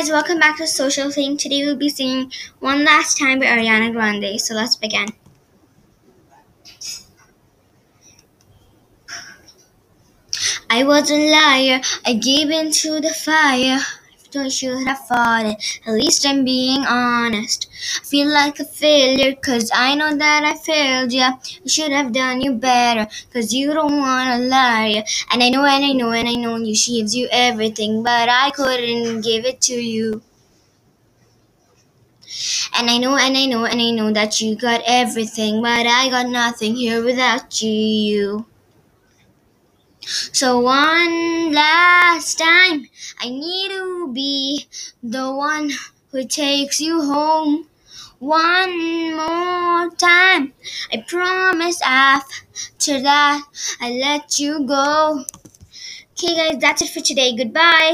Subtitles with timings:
[0.00, 1.36] guys, welcome back to Social Thing.
[1.36, 4.40] Today we'll be singing One Last Time by Ariana Grande.
[4.40, 5.08] So let's begin.
[10.70, 13.80] I was a liar, I gave in to the fire.
[14.36, 17.68] I should have fought it, at least I'm being honest.
[18.00, 21.32] I feel like a failure, cause I know that I failed ya.
[21.64, 25.04] I should have done you better, cause you don't wanna lie.
[25.32, 28.28] And I know, and I know, and I know you, she gives you everything, but
[28.28, 30.22] I couldn't give it to you.
[32.76, 36.08] And I know, and I know, and I know that you got everything, but I
[36.08, 38.46] got nothing here without you.
[40.08, 42.88] So one last time,
[43.20, 44.66] I need to be
[45.02, 45.70] the one
[46.10, 47.68] who takes you home.
[48.18, 50.52] One more time,
[50.92, 53.42] I promise after that
[53.80, 55.24] I let you go.
[56.12, 57.36] Okay, guys, that's it for today.
[57.36, 57.88] Goodbye.